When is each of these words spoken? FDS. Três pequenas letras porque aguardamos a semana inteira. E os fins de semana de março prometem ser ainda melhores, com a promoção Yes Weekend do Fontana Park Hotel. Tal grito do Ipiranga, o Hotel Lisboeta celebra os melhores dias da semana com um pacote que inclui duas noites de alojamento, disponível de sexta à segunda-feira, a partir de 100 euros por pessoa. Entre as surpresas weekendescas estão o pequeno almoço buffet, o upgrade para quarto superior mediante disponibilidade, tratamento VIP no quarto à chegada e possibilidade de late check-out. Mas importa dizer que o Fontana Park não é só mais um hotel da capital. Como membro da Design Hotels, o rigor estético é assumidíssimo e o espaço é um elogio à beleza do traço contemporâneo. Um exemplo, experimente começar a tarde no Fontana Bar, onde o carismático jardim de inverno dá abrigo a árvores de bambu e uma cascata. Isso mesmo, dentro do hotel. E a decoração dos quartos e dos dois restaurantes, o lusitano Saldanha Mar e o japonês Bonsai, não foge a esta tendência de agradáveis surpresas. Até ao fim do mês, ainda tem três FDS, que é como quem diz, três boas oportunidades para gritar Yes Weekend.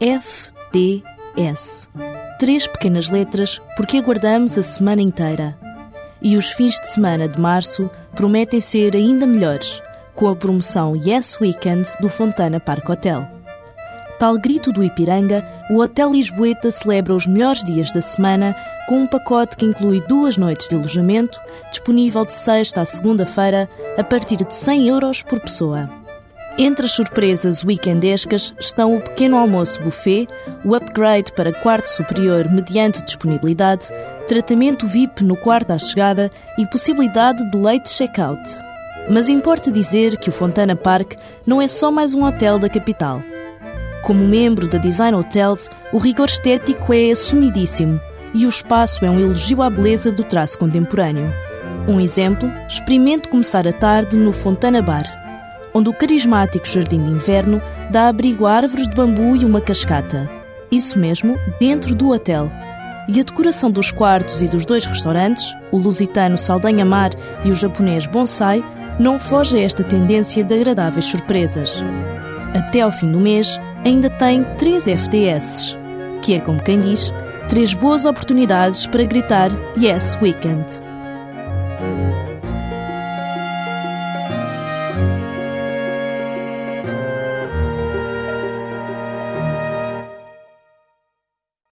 FDS. 0.00 1.88
Três 2.38 2.66
pequenas 2.66 3.08
letras 3.08 3.62
porque 3.76 3.98
aguardamos 3.98 4.58
a 4.58 4.62
semana 4.62 5.00
inteira. 5.00 5.56
E 6.20 6.36
os 6.36 6.50
fins 6.50 6.80
de 6.80 6.88
semana 6.88 7.28
de 7.28 7.40
março 7.40 7.88
prometem 8.14 8.60
ser 8.60 8.96
ainda 8.96 9.26
melhores, 9.26 9.80
com 10.14 10.28
a 10.28 10.34
promoção 10.34 10.96
Yes 10.96 11.38
Weekend 11.40 11.88
do 12.00 12.08
Fontana 12.08 12.58
Park 12.58 12.88
Hotel. 12.88 13.28
Tal 14.18 14.38
grito 14.38 14.72
do 14.72 14.82
Ipiranga, 14.82 15.46
o 15.70 15.80
Hotel 15.80 16.12
Lisboeta 16.12 16.70
celebra 16.70 17.14
os 17.14 17.26
melhores 17.26 17.62
dias 17.62 17.92
da 17.92 18.00
semana 18.00 18.56
com 18.88 19.00
um 19.00 19.06
pacote 19.06 19.56
que 19.56 19.66
inclui 19.66 20.00
duas 20.08 20.36
noites 20.36 20.68
de 20.68 20.74
alojamento, 20.74 21.40
disponível 21.70 22.24
de 22.24 22.32
sexta 22.32 22.80
à 22.80 22.84
segunda-feira, 22.84 23.68
a 23.96 24.04
partir 24.04 24.36
de 24.36 24.54
100 24.54 24.88
euros 24.88 25.22
por 25.22 25.40
pessoa. 25.40 26.03
Entre 26.56 26.86
as 26.86 26.92
surpresas 26.92 27.64
weekendescas 27.64 28.54
estão 28.60 28.96
o 28.96 29.00
pequeno 29.00 29.36
almoço 29.36 29.82
buffet, 29.82 30.28
o 30.64 30.76
upgrade 30.76 31.32
para 31.32 31.52
quarto 31.52 31.88
superior 31.88 32.48
mediante 32.48 33.02
disponibilidade, 33.02 33.88
tratamento 34.28 34.86
VIP 34.86 35.24
no 35.24 35.36
quarto 35.36 35.72
à 35.72 35.78
chegada 35.78 36.30
e 36.56 36.64
possibilidade 36.64 37.44
de 37.50 37.56
late 37.56 37.90
check-out. 37.90 38.40
Mas 39.10 39.28
importa 39.28 39.72
dizer 39.72 40.16
que 40.16 40.28
o 40.28 40.32
Fontana 40.32 40.76
Park 40.76 41.14
não 41.44 41.60
é 41.60 41.66
só 41.66 41.90
mais 41.90 42.14
um 42.14 42.24
hotel 42.24 42.56
da 42.56 42.68
capital. 42.68 43.20
Como 44.04 44.24
membro 44.24 44.68
da 44.68 44.78
Design 44.78 45.16
Hotels, 45.16 45.68
o 45.92 45.98
rigor 45.98 46.28
estético 46.28 46.94
é 46.94 47.10
assumidíssimo 47.10 48.00
e 48.32 48.46
o 48.46 48.48
espaço 48.48 49.04
é 49.04 49.10
um 49.10 49.18
elogio 49.18 49.60
à 49.60 49.68
beleza 49.68 50.12
do 50.12 50.22
traço 50.22 50.56
contemporâneo. 50.56 51.34
Um 51.88 51.98
exemplo, 51.98 52.48
experimente 52.68 53.28
começar 53.28 53.66
a 53.66 53.72
tarde 53.72 54.16
no 54.16 54.32
Fontana 54.32 54.80
Bar, 54.80 55.23
onde 55.74 55.90
o 55.90 55.92
carismático 55.92 56.66
jardim 56.66 57.02
de 57.02 57.10
inverno 57.10 57.60
dá 57.90 58.08
abrigo 58.08 58.46
a 58.46 58.52
árvores 58.52 58.86
de 58.86 58.94
bambu 58.94 59.34
e 59.36 59.44
uma 59.44 59.60
cascata. 59.60 60.30
Isso 60.70 60.98
mesmo, 60.98 61.36
dentro 61.58 61.94
do 61.94 62.10
hotel. 62.10 62.50
E 63.08 63.20
a 63.20 63.22
decoração 63.22 63.70
dos 63.70 63.92
quartos 63.92 64.40
e 64.40 64.46
dos 64.46 64.64
dois 64.64 64.86
restaurantes, 64.86 65.54
o 65.70 65.76
lusitano 65.76 66.38
Saldanha 66.38 66.84
Mar 66.84 67.10
e 67.44 67.50
o 67.50 67.54
japonês 67.54 68.06
Bonsai, 68.06 68.64
não 68.98 69.18
foge 69.18 69.58
a 69.58 69.62
esta 69.62 69.82
tendência 69.82 70.44
de 70.44 70.54
agradáveis 70.54 71.04
surpresas. 71.06 71.82
Até 72.54 72.80
ao 72.80 72.92
fim 72.92 73.10
do 73.10 73.20
mês, 73.20 73.60
ainda 73.84 74.08
tem 74.08 74.44
três 74.56 74.86
FDS, 74.86 75.76
que 76.22 76.34
é 76.34 76.40
como 76.40 76.62
quem 76.62 76.80
diz, 76.80 77.12
três 77.48 77.74
boas 77.74 78.04
oportunidades 78.04 78.86
para 78.86 79.04
gritar 79.04 79.50
Yes 79.76 80.16
Weekend. 80.22 80.64